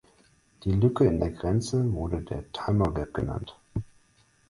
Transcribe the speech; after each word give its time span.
Die 0.63 0.71
Lücke 0.71 1.05
in 1.05 1.19
der 1.19 1.29
Grenze 1.29 1.93
wurde 1.93 2.23
der 2.23 2.51
„Timor 2.53 2.91
Gap“ 2.95 3.13
genannt. 3.13 3.59